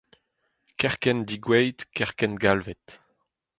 kerkent 0.79 1.25
degouzhet, 1.27 1.79
kerkent 1.95 2.37
galvet 2.43 2.85